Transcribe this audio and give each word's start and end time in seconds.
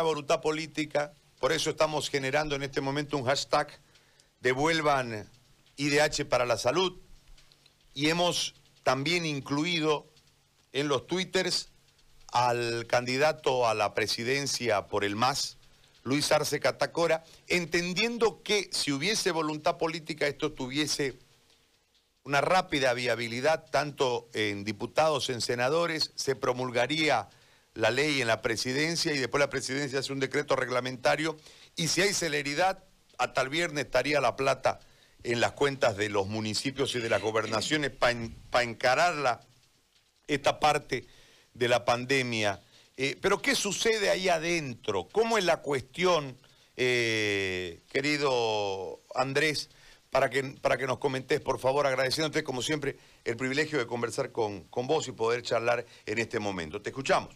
voluntad 0.00 0.40
política, 0.40 1.12
por 1.38 1.52
eso 1.52 1.70
estamos 1.70 2.08
generando 2.08 2.54
en 2.54 2.62
este 2.62 2.80
momento 2.80 3.18
un 3.18 3.26
hashtag, 3.26 3.68
devuelvan 4.40 5.28
IDH 5.76 6.24
para 6.28 6.46
la 6.46 6.56
salud, 6.56 6.98
y 7.92 8.08
hemos 8.08 8.54
también 8.82 9.26
incluido 9.26 10.06
en 10.72 10.88
los 10.88 11.06
twitters 11.06 11.68
al 12.32 12.86
candidato 12.86 13.68
a 13.68 13.74
la 13.74 13.92
presidencia 13.92 14.86
por 14.88 15.04
el 15.04 15.16
MAS, 15.16 15.58
Luis 16.02 16.32
Arce 16.32 16.58
Catacora, 16.58 17.24
entendiendo 17.46 18.42
que 18.42 18.70
si 18.72 18.90
hubiese 18.90 19.30
voluntad 19.30 19.76
política 19.76 20.26
esto 20.26 20.52
tuviese 20.52 21.18
una 22.24 22.40
rápida 22.40 22.94
viabilidad 22.94 23.66
tanto 23.70 24.28
en 24.32 24.64
diputados, 24.64 25.28
en 25.28 25.40
senadores, 25.40 26.12
se 26.14 26.36
promulgaría 26.36 27.28
la 27.74 27.90
ley 27.90 28.20
en 28.20 28.28
la 28.28 28.42
presidencia 28.42 29.12
y 29.12 29.18
después 29.18 29.40
la 29.40 29.50
presidencia 29.50 29.98
hace 29.98 30.12
un 30.12 30.20
decreto 30.20 30.56
reglamentario 30.56 31.36
y 31.76 31.88
si 31.88 32.02
hay 32.02 32.12
celeridad, 32.12 32.84
hasta 33.18 33.40
el 33.40 33.48
viernes 33.48 33.84
estaría 33.84 34.20
la 34.20 34.36
plata 34.36 34.80
en 35.22 35.40
las 35.40 35.52
cuentas 35.52 35.96
de 35.96 36.08
los 36.08 36.26
municipios 36.26 36.94
y 36.94 37.00
de 37.00 37.08
las 37.08 37.22
gobernaciones 37.22 37.90
para 37.90 38.64
encararla 38.64 39.40
esta 40.26 40.58
parte 40.58 41.06
de 41.54 41.68
la 41.68 41.84
pandemia. 41.84 42.60
Eh, 42.96 43.16
pero 43.20 43.40
¿qué 43.40 43.54
sucede 43.54 44.10
ahí 44.10 44.28
adentro? 44.28 45.08
¿Cómo 45.10 45.38
es 45.38 45.44
la 45.44 45.58
cuestión, 45.58 46.36
eh, 46.76 47.80
querido 47.90 49.00
Andrés? 49.14 49.70
Para 50.10 50.28
que, 50.28 50.42
para 50.42 50.76
que 50.76 50.86
nos 50.86 50.98
comentes, 50.98 51.40
por 51.40 51.58
favor, 51.58 51.86
agradeciéndote 51.86 52.44
como 52.44 52.60
siempre 52.60 52.98
el 53.24 53.36
privilegio 53.38 53.78
de 53.78 53.86
conversar 53.86 54.30
con, 54.30 54.64
con 54.64 54.86
vos 54.86 55.08
y 55.08 55.12
poder 55.12 55.40
charlar 55.40 55.86
en 56.04 56.18
este 56.18 56.38
momento. 56.38 56.82
Te 56.82 56.90
escuchamos. 56.90 57.34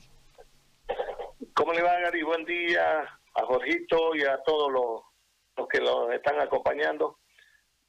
¿Cómo 1.57 1.73
le 1.73 1.81
va, 1.81 1.99
Gary? 1.99 2.23
Buen 2.23 2.45
día 2.45 3.01
a 3.01 3.47
Jorgito 3.47 4.15
y 4.15 4.23
a 4.25 4.37
todos 4.45 4.71
los, 4.71 5.01
los 5.57 5.67
que 5.69 5.81
los 5.81 6.13
están 6.13 6.39
acompañando. 6.39 7.21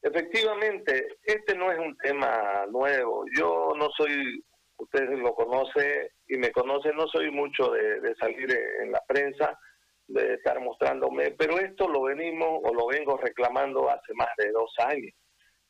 Efectivamente, 0.01 1.17
este 1.21 1.53
no 1.53 1.69
es 1.69 1.77
un 1.77 1.97
tema 1.97 2.65
nuevo. 2.71 3.25
Yo 3.35 3.73
no 3.75 3.89
soy, 3.97 4.41
ustedes 4.77 5.19
lo 5.19 5.35
conocen 5.35 6.07
y 6.29 6.37
me 6.37 6.49
conocen, 6.53 6.95
no 6.95 7.09
soy 7.09 7.29
mucho 7.29 7.71
de, 7.71 8.15
salir 8.15 8.49
en 8.83 8.93
la 8.93 9.01
prensa, 9.05 9.59
de 10.07 10.35
estar 10.35 10.61
mostrándome, 10.61 11.31
pero 11.31 11.59
esto 11.59 11.89
lo 11.89 12.03
venimos 12.03 12.61
o 12.63 12.73
lo 12.73 12.87
vengo 12.87 13.17
reclamando 13.17 13.89
hace 13.89 14.13
más 14.13 14.29
de 14.37 14.49
dos 14.51 14.73
años. 14.77 15.11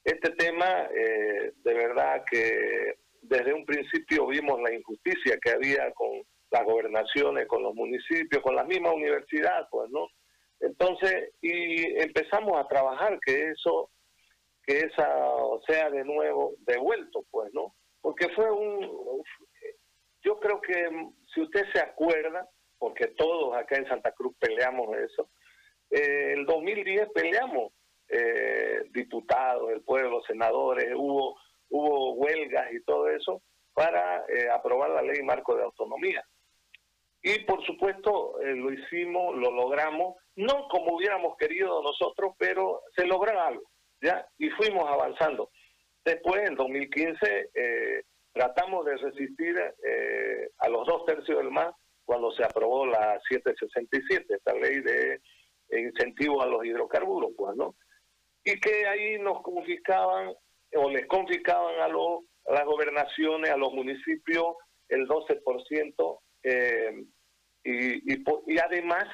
Este 0.04 0.30
tema, 0.36 0.88
eh, 0.96 1.52
de 1.56 1.74
verdad 1.74 2.24
que 2.30 3.00
desde 3.24 3.56
un 3.56 3.66
principio 3.66 4.28
vimos 4.28 4.62
la 4.62 4.72
injusticia 4.72 5.40
que 5.42 5.50
había 5.50 5.92
con 5.94 6.22
las 6.58 6.66
gobernaciones, 6.66 7.48
con 7.48 7.64
los 7.64 7.74
municipios, 7.76 8.42
con 8.42 8.56
la 8.56 8.64
misma 8.64 8.92
universidad, 8.92 9.68
pues, 9.70 9.90
¿no? 9.92 10.08
Entonces, 10.60 11.34
y 11.42 12.00
empezamos 12.02 12.58
a 12.58 12.68
trabajar 12.68 13.20
que 13.24 13.52
eso, 13.52 13.92
que 14.64 14.80
esa 14.80 15.08
sea 15.68 15.90
de 15.90 16.04
nuevo 16.04 16.56
devuelto, 16.60 17.26
pues, 17.30 17.54
¿no? 17.54 17.76
Porque 18.02 18.30
fue 18.30 18.50
un, 18.52 19.24
yo 20.24 20.40
creo 20.40 20.60
que 20.62 20.90
si 21.34 21.42
usted 21.42 21.64
se 21.74 21.80
acuerda, 21.80 22.48
porque 22.80 23.08
todos 23.08 23.56
acá 23.56 23.78
en 23.78 23.88
Santa 23.88 24.12
Cruz 24.12 24.36
peleamos 24.40 24.96
eso, 24.98 25.30
eh, 25.90 26.34
el 26.34 26.46
2010 26.46 27.10
peleamos 27.14 27.72
eh, 28.10 28.84
diputados, 28.92 29.72
el 29.72 29.82
pueblo, 29.82 30.22
senadores, 30.24 30.94
hubo, 30.96 31.38
hubo 31.70 32.14
huelgas 32.14 32.72
y 32.74 32.82
todo 32.84 33.10
eso 33.10 33.42
para 33.74 34.26
eh, 34.28 34.50
aprobar 34.50 34.90
la 34.90 35.02
ley 35.02 35.22
marco 35.22 35.56
de 35.56 35.64
autonomía. 35.64 36.26
Y 37.22 37.40
por 37.40 37.66
supuesto 37.66 38.40
eh, 38.42 38.56
lo 38.56 38.72
hicimos, 38.72 39.36
lo 39.36 39.52
logramos, 39.52 40.16
no 40.36 40.68
como 40.70 40.96
hubiéramos 40.96 41.36
querido 41.38 41.82
nosotros, 41.82 42.34
pero 42.38 42.82
se 42.96 43.06
logró 43.06 43.40
algo, 43.40 43.64
¿ya? 44.02 44.26
Y 44.38 44.50
fuimos 44.52 44.88
avanzando. 44.88 45.50
Después, 46.06 46.48
en 46.48 46.56
2015, 46.56 47.50
eh, 47.54 48.04
tratamos 48.32 48.86
de 48.86 48.98
resistir 48.98 49.58
eh, 49.58 50.50
a 50.60 50.70
los 50.70 50.88
dos 50.88 51.06
tercios 51.06 51.38
del 51.40 51.52
MAS 51.52 51.74
cuando 52.06 52.32
se 52.32 52.44
aprobó 52.44 52.86
la 52.86 53.20
767, 53.28 54.36
esta 54.36 54.54
ley 54.54 54.80
de 54.80 55.20
incentivo 55.70 56.42
a 56.42 56.46
los 56.46 56.64
hidrocarburos, 56.64 57.32
pues, 57.36 57.56
¿no? 57.58 57.76
Y 58.46 58.58
que 58.62 58.88
ahí 58.88 59.20
nos 59.20 59.42
confiscaban 59.42 60.34
o 60.76 60.90
les 60.90 61.06
confiscaban 61.08 61.80
a, 61.82 61.88
los, 61.90 62.22
las 62.46 62.64
gobernaciones, 62.64 63.52
a 63.52 63.58
los 63.58 63.74
municipios, 63.74 64.56
el 64.88 65.08
12% 65.08 66.20
eh, 66.44 67.06
y, 67.68 68.14
y, 68.14 68.60
además 68.60 69.06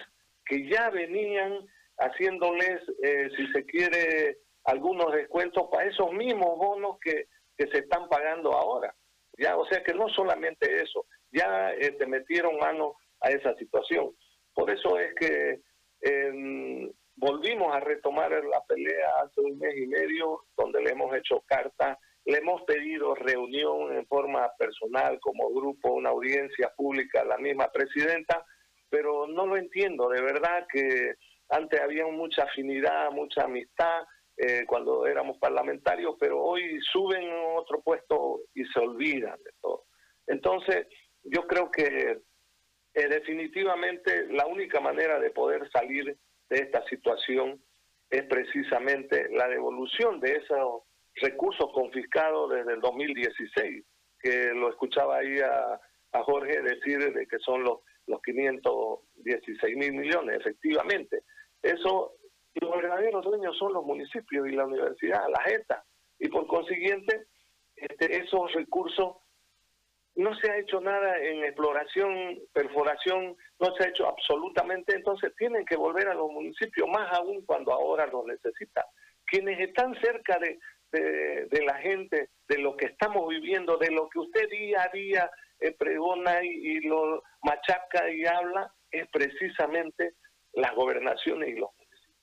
que 0.46 0.70
ya 0.70 0.90
venían 0.90 1.66
haciéndoles, 1.98 2.82
eh, 3.02 3.30
si 3.36 3.48
se 3.48 3.66
quiere, 3.66 4.38
algunos 4.66 5.12
descuentos 5.14 5.68
para 5.72 5.90
esos 5.90 6.12
mismos 6.14 6.58
bonos 6.58 6.98
que, 7.02 7.28
que 7.58 7.68
se 7.68 7.80
están 7.80 8.08
pagando 8.10 8.54
ahora. 8.54 8.94
Ya, 9.38 9.58
o 9.58 9.66
sea 9.66 9.84
que 9.84 9.94
no 9.94 10.08
solamente 10.10 10.82
eso, 10.82 11.06
ya 11.32 11.72
te 11.80 11.88
este, 11.88 12.06
metieron 12.06 12.58
mano 12.58 12.96
a 13.22 13.30
esa 13.30 13.56
situación. 13.56 14.16
Por 14.54 14.70
eso 14.70 15.00
es 15.00 15.16
que 15.16 15.62
volvimos 17.16 17.74
a 17.74 17.80
retomar 17.80 18.32
la 18.32 18.64
pelea 18.66 19.10
hace 19.24 19.42
un 19.42 19.58
mes 19.58 19.76
y 19.78 19.88
medio, 19.88 20.46
donde 20.56 20.82
le 20.82 20.92
hemos 20.92 21.16
hecho 21.16 21.42
carta 21.48 21.98
le 22.26 22.38
hemos 22.38 22.62
pedido 22.64 23.16
reunión 23.16 23.96
en 23.96 24.06
forma 24.08 24.50
personal, 24.58 25.20
como 25.20 25.50
grupo, 25.50 25.94
una 25.94 26.10
audiencia 26.10 26.72
pública 26.76 27.22
a 27.22 27.26
la 27.26 27.38
misma 27.38 27.70
presidenta, 27.72 28.46
pero 28.90 29.28
no 29.28 29.46
lo 29.46 29.58
entiendo, 29.58 30.10
de 30.10 30.22
verdad 30.22 30.66
que 30.72 31.16
antes 31.50 31.82
había 31.82 32.06
mucha 32.08 32.44
afinidad, 32.44 33.12
mucha 33.12 33.44
amistad 33.44 34.04
eh, 34.38 34.64
cuando 34.66 35.06
éramos 35.06 35.38
parlamentarios, 35.38 36.16
pero 36.20 36.42
hoy 36.42 36.80
suben 36.92 37.30
a 37.30 37.60
otro 37.60 37.82
puesto 37.82 38.42
y 38.54 38.66
se 38.66 38.80
olvidan 38.80 39.38
de 39.44 39.52
todo. 39.62 39.86
Entonces, 40.28 40.88
yo 41.24 41.46
creo 41.46 41.70
que 41.70 42.20
eh, 42.96 43.08
definitivamente 43.08 44.28
la 44.30 44.46
única 44.48 44.80
manera 44.80 45.20
de 45.20 45.32
poder 45.32 45.70
salir 45.72 46.18
de 46.50 46.58
esta 46.58 46.84
situación 46.86 47.62
es 48.10 48.24
precisamente 48.24 49.30
la 49.32 49.48
devolución 49.48 50.20
de 50.20 50.34
esos 50.34 50.84
recursos 51.16 51.72
confiscados 51.74 52.52
desde 52.52 52.74
el 52.74 52.82
2016, 52.82 53.86
que 54.20 54.54
lo 54.54 54.70
escuchaba 54.70 55.18
ahí 55.18 55.40
a, 55.40 55.80
Jorge 56.26 56.62
decir 56.62 57.12
de 57.12 57.26
que 57.26 57.40
son 57.40 57.64
los, 57.64 57.80
los 58.06 58.22
516 58.22 59.76
mil 59.76 59.94
millones, 59.94 60.40
efectivamente. 60.40 61.24
Eso, 61.62 62.14
los 62.54 62.76
verdaderos 62.76 63.26
dueños 63.26 63.58
son 63.58 63.74
los 63.74 63.84
municipios 63.84 64.48
y 64.48 64.52
la 64.52 64.66
universidad, 64.66 65.28
la 65.28 65.42
JETA, 65.42 65.84
y 66.20 66.30
por 66.30 66.46
consiguiente, 66.46 67.26
este, 67.76 68.24
esos 68.24 68.54
recursos 68.54 69.18
no 70.16 70.36
se 70.36 70.52
ha 70.52 70.58
hecho 70.58 70.80
nada 70.80 71.18
en 71.18 71.44
exploración, 71.44 72.40
perforación, 72.54 73.36
no 73.60 73.76
se 73.76 73.84
ha 73.84 73.90
hecho 73.90 74.08
absolutamente, 74.08 74.96
entonces 74.96 75.34
tienen 75.38 75.66
que 75.66 75.76
volver 75.76 76.08
a 76.08 76.14
los 76.14 76.32
municipios, 76.32 76.88
más 76.88 77.12
aún 77.18 77.44
cuando 77.46 77.74
ahora 77.74 78.06
los 78.08 78.26
necesitan. 78.26 78.84
Quienes 79.26 79.60
están 79.60 79.96
cerca 80.02 80.38
de, 80.38 80.60
de, 81.00 81.64
la 81.66 81.76
gente, 81.76 82.30
de 82.48 82.58
lo 82.60 82.76
que 82.78 82.86
estamos 82.86 83.28
viviendo, 83.28 83.78
de 83.78 83.92
lo 83.92 84.10
que 84.10 84.20
usted 84.20 84.50
día 84.50 84.84
a 84.84 84.90
día 84.90 85.32
eh, 85.60 85.74
pregona 85.78 86.44
y, 86.44 86.80
lo 86.82 87.24
machaca 87.44 88.10
y 88.10 88.26
habla, 88.26 88.72
es 88.92 89.08
precisamente 89.12 90.14
las 90.54 90.74
gobernaciones 90.76 91.50
y 91.50 91.60
los 91.60 91.70
municipios. 91.78 92.20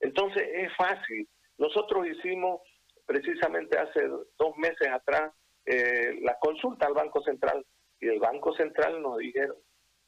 Entonces 0.00 0.48
es 0.52 0.76
fácil. 0.76 1.28
Nosotros 1.58 2.06
hicimos 2.06 2.60
precisamente 3.06 3.78
hace 3.78 4.06
dos 4.06 4.56
meses 4.56 4.88
atrás 4.88 5.32
eh, 5.64 6.18
la 6.22 6.36
consulta 6.40 6.86
al 6.86 6.94
Banco 6.94 7.22
Central 7.22 7.64
y 8.00 8.08
el 8.08 8.18
Banco 8.18 8.54
Central 8.54 9.00
nos 9.00 9.18
dijeron 9.18 9.56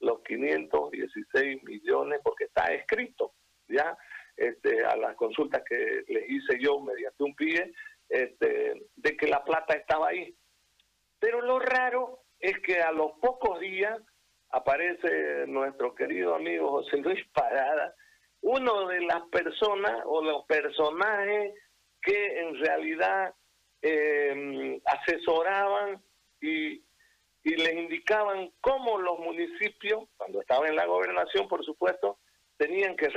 los 0.00 0.22
516 0.22 1.62
millones, 1.64 2.20
porque 2.22 2.44
está 2.44 2.66
escrito 2.66 3.32
ya 3.68 3.96
este, 4.36 4.84
a 4.84 4.96
las 4.96 5.14
consultas 5.16 5.62
que 5.68 6.04
les 6.08 6.28
hice 6.28 6.58
yo 6.60 6.80
mediante 6.80 7.22
un 7.22 7.34
PIE, 7.34 7.72
este, 8.08 8.86
de 8.96 9.16
que 9.16 9.26
la 9.28 9.44
plata 9.44 9.74
estaba 9.74 10.08
ahí. 10.08 10.36
Pero 11.18 11.40
lo 11.40 11.58
raro 11.58 12.24
es 12.38 12.60
que 12.74 12.82
a 12.82 12.90
los 12.90 13.12
pocos 13.20 13.60
días 13.60 14.00
aparece 14.50 15.46
nuestro 15.46 15.94
querido 15.94 16.34
amigo 16.34 16.70
José 16.70 16.96
Luis 16.96 17.24
Parada, 17.32 17.94
uno 18.40 18.88
de 18.88 19.00
las 19.02 19.22
personas 19.30 20.02
o 20.04 20.20
los 20.22 20.44
personajes 20.46 21.54
que 22.02 22.40
en 22.40 22.56
realidad 22.56 23.32
em, 23.80 24.80
asesoraban 24.86 26.02
y, 26.40 26.84
y 27.44 27.56
les 27.56 27.74
indicaban 27.74 28.50
cómo 28.60 28.98
los 28.98 29.20
municipios, 29.20 30.08
cuando 30.16 30.40
estaban 30.40 30.70
en 30.70 30.76
la 30.76 30.86
gobernación, 30.86 31.46
por 31.46 31.64
supuesto, 31.64 32.18
tenían 32.56 32.96
que 32.96 33.08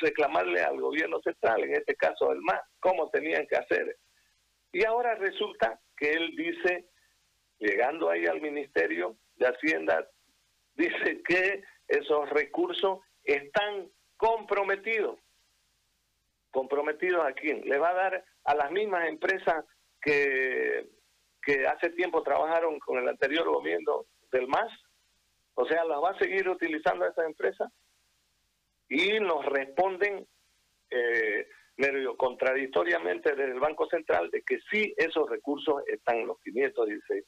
reclamarle 0.00 0.62
al 0.62 0.80
gobierno 0.80 1.20
central, 1.20 1.62
en 1.62 1.74
este 1.74 1.94
caso 1.94 2.32
el 2.32 2.40
MAS, 2.40 2.62
cómo 2.80 3.10
tenían 3.10 3.46
que 3.46 3.56
hacer. 3.56 3.98
Y 4.72 4.82
ahora 4.86 5.14
resulta 5.14 5.78
que 5.96 6.10
él 6.12 6.34
dice, 6.36 6.88
llegando 7.58 8.10
ahí 8.10 8.26
al 8.26 8.40
Ministerio 8.40 9.16
de 9.36 9.46
Hacienda, 9.46 10.08
dice 10.74 11.22
que 11.26 11.62
esos 11.88 12.28
recursos 12.30 13.00
están 13.22 13.90
comprometidos. 14.16 15.18
¿Comprometidos 16.50 17.26
a 17.26 17.32
quién? 17.32 17.62
Le 17.62 17.78
va 17.78 17.90
a 17.90 17.94
dar 17.94 18.24
a 18.44 18.54
las 18.54 18.70
mismas 18.70 19.08
empresas 19.08 19.64
que, 20.00 20.88
hace 21.68 21.90
tiempo 21.90 22.22
trabajaron 22.22 22.78
con 22.78 22.98
el 22.98 23.08
anterior 23.08 23.46
gobierno 23.46 24.06
del 24.32 24.46
MAS. 24.48 24.72
O 25.54 25.66
sea, 25.66 25.84
las 25.84 25.98
va 25.98 26.10
a 26.10 26.18
seguir 26.18 26.48
utilizando 26.48 27.06
esa 27.06 27.24
empresa. 27.24 27.70
Y 28.88 29.18
nos 29.20 29.44
responden 29.46 30.26
eh, 30.90 31.48
contradictoriamente 32.16 33.30
desde 33.30 33.52
el 33.52 33.60
Banco 33.60 33.88
Central 33.88 34.30
de 34.30 34.42
que 34.42 34.58
sí 34.70 34.94
esos 34.96 35.28
recursos 35.28 35.82
están 35.86 36.18
en 36.18 36.28
los 36.28 36.40
516. 36.40 37.24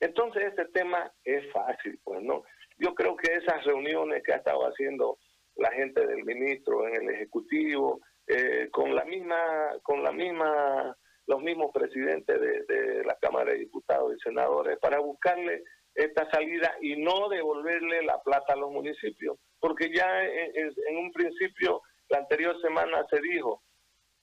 Entonces 0.00 0.44
este 0.44 0.66
tema 0.66 1.12
es 1.24 1.50
fácil, 1.52 1.98
pues, 2.04 2.22
¿no? 2.22 2.44
Yo 2.78 2.94
creo 2.94 3.16
que 3.16 3.32
esas 3.32 3.64
reuniones 3.64 4.22
que 4.22 4.32
ha 4.32 4.36
estado 4.36 4.62
haciendo 4.62 5.18
la 5.56 5.70
gente 5.72 6.06
del 6.06 6.24
ministro 6.24 6.86
en 6.86 6.94
el 6.94 7.14
Ejecutivo, 7.14 8.00
eh, 8.26 8.68
con 8.70 8.94
la 8.94 9.04
misma, 9.04 9.72
con 9.82 10.02
la 10.02 10.12
misma, 10.12 10.96
los 11.26 11.42
mismos 11.42 11.72
presidentes 11.72 12.40
de, 12.40 13.02
la 13.04 13.16
Cámara 13.16 13.52
de 13.52 13.58
Diputados 13.58 14.14
y 14.14 14.20
Senadores, 14.20 14.78
para 14.78 15.00
buscarle 15.00 15.64
esta 15.94 16.30
salida 16.30 16.76
y 16.80 16.96
no 16.96 17.28
devolverle 17.28 18.02
la 18.02 18.22
plata 18.22 18.52
a 18.52 18.56
los 18.56 18.70
municipios, 18.70 19.36
porque 19.58 19.92
ya 19.92 20.22
en 20.22 20.96
un 20.96 21.10
principio, 21.10 21.82
la 22.08 22.18
anterior 22.18 22.60
semana 22.60 23.04
se 23.10 23.20
dijo, 23.20 23.62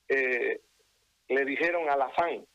eh, 0.07 0.61
le 1.27 1.45
dijeron 1.45 1.89
a 1.89 1.97
la 1.97 2.09
FAN, 2.11 2.45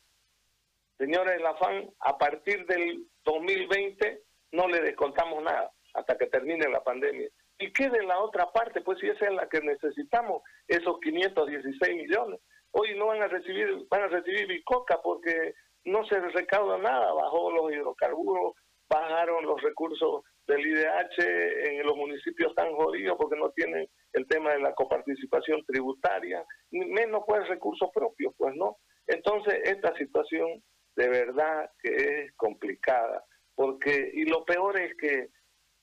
señores 0.98 1.36
de 1.36 1.42
la 1.42 1.54
FAN, 1.56 1.90
a 1.98 2.16
partir 2.16 2.64
del 2.66 3.09
2020 3.24 4.22
no 4.52 4.68
le 4.68 4.80
descontamos 4.80 5.42
nada 5.42 5.70
hasta 5.94 6.16
que 6.16 6.26
termine 6.26 6.68
la 6.68 6.82
pandemia. 6.82 7.28
Y 7.58 7.72
qué 7.72 7.90
de 7.90 8.02
la 8.04 8.18
otra 8.20 8.50
parte, 8.52 8.80
pues 8.80 8.98
si 9.00 9.08
esa 9.08 9.26
es 9.26 9.32
la 9.32 9.48
que 9.48 9.60
necesitamos, 9.60 10.42
esos 10.66 10.98
516 11.00 11.94
millones. 11.94 12.40
Hoy 12.72 12.96
no 12.96 13.06
van 13.06 13.22
a 13.22 13.28
recibir, 13.28 13.86
van 13.90 14.04
a 14.04 14.08
recibir 14.08 14.46
bicoca 14.46 15.00
porque 15.02 15.54
no 15.84 16.04
se 16.06 16.18
recauda 16.20 16.78
nada, 16.78 17.12
bajó 17.12 17.50
los 17.50 17.72
hidrocarburos, 17.72 18.54
bajaron 18.88 19.44
los 19.44 19.60
recursos 19.62 20.22
del 20.46 20.66
IDH 20.66 21.70
en 21.70 21.86
los 21.86 21.96
municipios 21.96 22.54
tan 22.54 22.74
jodidos 22.74 23.16
porque 23.18 23.36
no 23.36 23.50
tienen 23.50 23.86
el 24.12 24.26
tema 24.26 24.52
de 24.52 24.60
la 24.60 24.74
coparticipación 24.74 25.64
tributaria, 25.66 26.44
menos 26.70 27.22
pues 27.26 27.46
recursos 27.48 27.88
propios, 27.94 28.34
pues 28.36 28.54
no. 28.56 28.78
Entonces 29.06 29.60
esta 29.64 29.94
situación 29.96 30.62
de 31.00 31.08
verdad 31.08 31.70
que 31.82 31.94
es 31.94 32.32
complicada, 32.34 33.24
porque, 33.54 34.10
y 34.12 34.26
lo 34.26 34.44
peor 34.44 34.78
es 34.78 34.94
que 34.96 35.30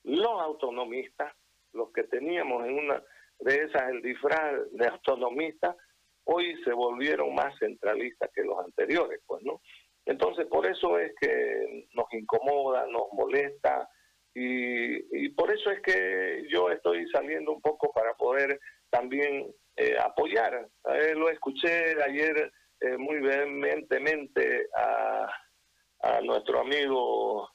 los 0.03 0.41
autonomistas, 0.41 1.33
los 1.73 1.91
que 1.91 2.03
teníamos 2.03 2.67
en 2.67 2.77
una 2.77 3.03
de 3.39 3.63
esas 3.63 3.89
el 3.89 4.03
disfraz 4.03 4.71
de 4.73 4.87
autonomistas, 4.87 5.75
hoy 6.25 6.55
se 6.63 6.71
volvieron 6.71 7.33
más 7.33 7.57
centralistas 7.57 8.29
que 8.33 8.43
los 8.43 8.59
anteriores, 8.63 9.19
pues, 9.25 9.41
¿no? 9.43 9.59
Entonces, 10.05 10.45
por 10.45 10.67
eso 10.67 10.99
es 10.99 11.11
que 11.19 11.87
nos 11.93 12.05
incomoda, 12.13 12.85
nos 12.85 13.11
molesta, 13.13 13.89
y, 14.35 15.29
por 15.29 15.51
eso 15.51 15.71
es 15.71 15.81
que 15.81 16.45
yo 16.47 16.69
estoy 16.69 17.09
saliendo 17.09 17.51
un 17.51 17.61
poco 17.61 17.91
para 17.91 18.13
poder 18.13 18.59
también 18.91 19.51
eh, 19.77 19.95
apoyar. 19.99 20.69
lo 21.15 21.29
escuché 21.29 21.99
ayer 22.03 22.51
eh, 22.81 22.97
muy 22.97 23.19
vehementemente 23.19 24.67
a, 24.75 25.27
a 26.01 26.21
nuestro 26.21 26.61
amigo 26.61 27.49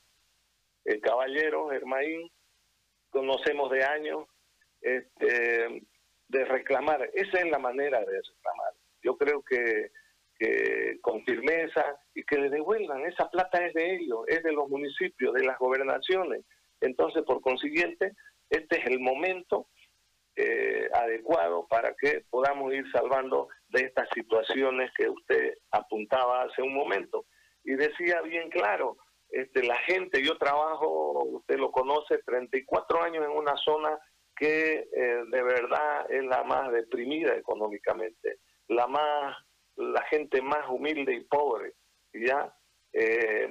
el 0.84 1.00
caballero 1.00 1.69
Germain, 1.69 2.28
conocemos 3.10 3.70
de 3.70 3.84
años, 3.84 4.26
este, 4.80 5.82
de 6.28 6.44
reclamar. 6.44 7.08
Esa 7.14 7.38
es 7.38 7.50
la 7.50 7.58
manera 7.58 8.00
de 8.00 8.20
reclamar. 8.20 8.72
Yo 9.02 9.16
creo 9.16 9.42
que, 9.42 9.90
que 10.38 10.98
con 11.00 11.25
firmeza 11.25 11.96
y 12.14 12.25
que 12.25 12.38
le 12.38 12.50
devuelvan. 12.50 13.06
Esa 13.06 13.30
plata 13.30 13.64
es 13.64 13.75
de 13.75 13.96
ellos, 13.96 14.25
es 14.26 14.42
de 14.42 14.52
los 14.52 14.68
municipios, 14.68 15.34
de 15.34 15.44
las 15.44 15.58
gobernaciones. 15.58 16.44
Entonces, 16.80 17.22
por 17.25 17.40
consiguiente, 17.40 18.12
este 18.50 18.80
es 18.80 18.86
el 18.86 19.00
momento 19.00 19.68
adecuado 21.02 21.66
para 21.69 21.94
que 21.94 22.25
podamos 22.31 22.72
ir 22.72 22.84
salvando 22.90 23.49
de 23.69 23.82
estas 23.82 24.08
situaciones 24.14 24.90
que 24.96 25.08
usted 25.08 25.54
apuntaba 25.70 26.43
hace 26.43 26.62
un 26.62 26.75
momento. 26.75 27.26
Y 27.64 27.75
decía 27.75 28.20
bien 28.22 28.50
claro, 28.50 28.96
este, 29.31 29.62
la 29.62 29.76
gente, 29.78 30.22
yo 30.22 30.37
trabajo, 30.37 31.25
usted 31.25 31.58
lo 31.58 31.70
conoce, 31.70 32.19
34 32.19 33.02
años 33.02 33.25
en 33.25 33.31
una 33.31 33.56
zona 33.56 33.99
que 34.37 34.88
eh, 34.94 35.25
de 35.31 35.43
verdad 35.43 36.10
es 36.10 36.25
la 36.25 36.43
más 36.44 36.72
deprimida 36.72 37.34
económicamente, 37.37 38.38
la 38.69 38.87
más, 38.87 39.37
la 39.76 40.02
gente 40.04 40.43
más 40.43 40.69
humilde 40.69 41.14
y 41.14 41.25
pobre, 41.25 41.75
ya, 42.12 42.54
eh, 42.93 43.49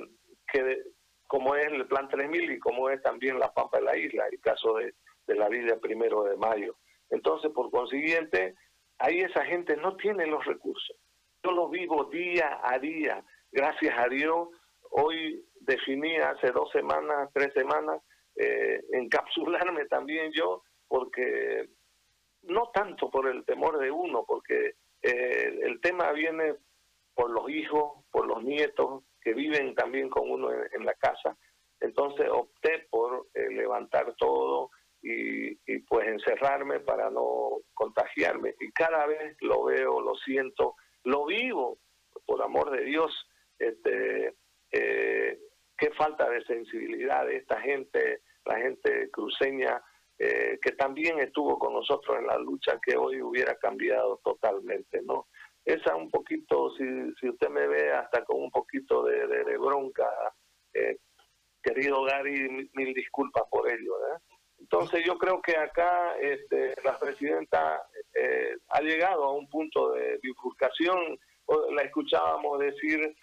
que 0.51 0.83
como 1.31 1.55
es 1.55 1.65
el 1.67 1.87
Plan 1.87 2.09
3000 2.09 2.51
y 2.51 2.59
como 2.59 2.89
es 2.89 3.01
también 3.01 3.39
la 3.39 3.53
Pampa 3.53 3.77
de 3.77 3.85
la 3.85 3.97
Isla, 3.97 4.25
el 4.29 4.41
caso 4.41 4.73
de, 4.73 4.93
la 5.27 5.47
Villa 5.47 5.79
Primero 5.79 6.23
de 6.23 6.35
Mayo. 6.35 6.75
Entonces, 7.11 7.51
por 7.51 7.69
consiguiente, 7.69 8.55
ahí 8.97 9.19
esa 9.19 9.45
gente 9.45 9.77
no 9.77 9.95
tiene 9.97 10.25
los 10.25 10.43
recursos. 10.45 10.95
Yo 11.43 11.51
lo 11.51 11.69
vivo 11.69 12.05
día 12.05 12.59
a 12.63 12.79
día. 12.79 13.23
Gracias 13.51 13.93
a 13.97 14.07
Dios, 14.07 14.49
hoy 14.91 15.45
definí 15.59 16.15
hace 16.17 16.51
dos 16.51 16.71
semanas, 16.71 17.29
tres 17.33 17.53
semanas, 17.53 18.01
eh, 18.35 18.81
encapsularme 18.93 19.85
también 19.85 20.31
yo, 20.31 20.63
porque 20.87 21.69
no 22.43 22.71
tanto 22.73 23.09
por 23.09 23.27
el 23.27 23.43
temor 23.45 23.77
de 23.79 23.91
uno, 23.91 24.23
porque 24.25 24.75
eh, 25.01 25.59
el 25.63 25.81
tema 25.81 26.11
viene 26.11 26.55
por 27.13 27.29
los 27.31 27.49
hijos, 27.49 28.05
por 28.11 28.25
los 28.25 28.43
nietos, 28.43 29.03
que 29.21 29.33
viven 29.33 29.75
también 29.75 30.09
con 30.09 30.29
uno 30.29 30.49
en, 30.51 30.85
la 30.85 30.93
casa. 30.93 31.37
Entonces 31.79 32.27
opté 32.31 32.87
por 32.89 33.27
eh, 33.33 33.49
levantar 33.49 34.15
todo 34.17 34.71
y, 35.65 35.79
pues 35.87 36.07
encerrarme 36.07 36.79
para 36.79 37.09
no 37.09 37.57
contagiarme. 37.73 38.55
Y 38.59 38.71
cada 38.71 39.05
vez 39.05 39.35
lo 39.41 39.65
veo, 39.65 40.01
lo 40.01 40.15
siento, 40.15 40.75
lo 41.03 41.25
vivo, 41.25 41.77
por 42.25 42.41
amor 42.41 42.71
de 42.71 42.83
Dios, 42.83 43.11
este, 43.59 44.35
eh, 44.71 45.39
qué 45.77 45.91
falta 45.91 46.29
de 46.29 46.43
sensibilidad 46.45 47.25
de 47.25 47.37
esta 47.37 47.59
gente, 47.61 48.21
la 48.45 48.57
gente 48.57 49.09
cruceña, 49.11 49.81
eh, 50.17 50.59
que 50.61 50.71
también 50.73 51.19
estuvo 51.19 51.57
con 51.57 51.73
nosotros 51.73 52.17
en 52.19 52.27
la 52.27 52.37
lucha, 52.37 52.79
que 52.85 52.95
hoy 52.95 53.21
hubiera 53.21 53.55
cambiado 53.57 54.19
totalmente, 54.23 55.01
¿no? 55.03 55.27
esa 55.65 55.95
un 55.95 56.09
poquito, 56.09 56.71
si, 56.75 56.83
si 57.19 57.29
usted 57.29 57.49
me 57.49 57.67
ve 57.67 57.91
hasta 57.91 58.23
con 58.25 58.41
un 58.41 58.51
poquito 58.51 59.03
de, 59.03 59.27
de, 59.27 59.57
bronca, 59.57 60.07
eh, 60.73 60.97
querido 61.61 62.03
Gary, 62.03 62.69
mil, 62.73 62.93
disculpas 62.93 63.43
por 63.49 63.69
ello. 63.69 63.93
Entonces 64.61 65.03
yo 65.05 65.17
creo 65.17 65.41
que 65.41 65.57
acá 65.57 66.15
este, 66.21 66.75
la 66.83 66.97
presidenta 66.97 67.81
eh, 68.13 68.55
ha 68.69 68.81
llegado 68.81 69.25
a 69.25 69.33
un 69.33 69.49
punto 69.49 69.91
de 69.91 70.19
bifurcación, 70.21 71.19
la 71.71 71.81
escuchábamos 71.81 72.59
decir 72.59 73.13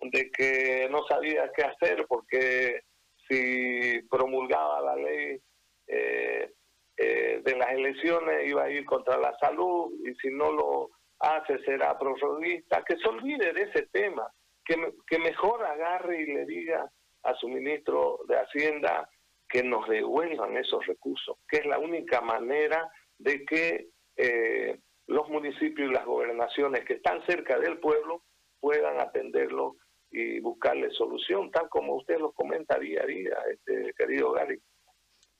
de 0.00 0.30
que 0.30 0.88
no 0.90 1.04
sabía 1.06 1.50
qué 1.56 1.62
hacer 1.62 2.04
porque 2.08 2.82
si 3.28 4.02
promulgaba 4.10 4.80
la 4.82 4.96
ley 4.96 5.40
eh, 5.86 6.52
de 6.96 7.56
las 7.56 7.70
elecciones 7.70 8.48
iba 8.48 8.64
a 8.64 8.70
ir 8.70 8.84
contra 8.84 9.16
la 9.16 9.36
salud 9.38 9.92
y 10.04 10.14
si 10.16 10.28
no 10.30 10.50
lo 10.50 10.90
hace, 11.20 11.58
será 11.64 11.98
prorroguista, 11.98 12.82
que 12.84 12.96
se 12.96 13.08
olvide 13.08 13.52
de 13.52 13.62
ese 13.62 13.86
tema, 13.92 14.30
que, 14.64 14.76
que 15.06 15.18
mejor 15.18 15.64
agarre 15.64 16.22
y 16.22 16.26
le 16.26 16.44
diga 16.44 16.90
a 17.22 17.34
su 17.34 17.48
ministro 17.48 18.20
de 18.28 18.36
Hacienda 18.36 19.08
que 19.48 19.62
nos 19.62 19.88
devuelvan 19.88 20.56
esos 20.56 20.86
recursos, 20.86 21.36
que 21.48 21.58
es 21.58 21.66
la 21.66 21.78
única 21.78 22.20
manera 22.20 22.90
de 23.18 23.44
que 23.44 23.88
eh, 24.16 24.78
los 25.06 25.28
municipios 25.28 25.90
y 25.90 25.94
las 25.94 26.04
gobernaciones 26.04 26.84
que 26.84 26.94
están 26.94 27.24
cerca 27.26 27.58
del 27.58 27.78
pueblo 27.78 28.22
puedan 28.60 29.00
atenderlo 29.00 29.76
y 30.10 30.40
buscarle 30.40 30.90
solución, 30.90 31.50
tal 31.50 31.68
como 31.68 31.96
usted 31.96 32.18
lo 32.18 32.32
comenta 32.32 32.78
día 32.78 33.02
a 33.02 33.06
día, 33.06 33.36
este, 33.50 33.92
querido 33.96 34.32
Gary. 34.32 34.60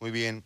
Muy 0.01 0.11
bien. 0.11 0.45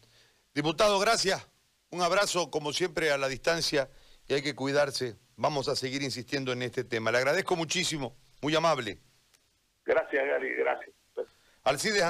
Diputado, 0.55 0.99
gracias. 0.99 1.49
Un 1.91 2.03
abrazo, 2.03 2.51
como 2.51 2.73
siempre, 2.73 3.11
a 3.11 3.19
la 3.19 3.29
distancia 3.29 3.89
y 4.27 4.35
hay 4.35 4.43
que 4.43 4.55
cuidarse. 4.55 5.17
Vamos 5.37 5.69
a 5.69 5.77
seguir 5.77 6.03
insistiendo 6.03 6.53
en 6.53 6.63
este 6.63 6.85
tema. 6.85 7.11
Le 7.11 7.19
agradezco 7.19 7.57
muchísimo, 7.57 8.17
muy 8.41 8.55
amable. 8.55 8.99
Gracias, 9.85 10.25
Gary, 10.25 10.55
gracias. 10.55 10.95
Alcides 11.65 12.01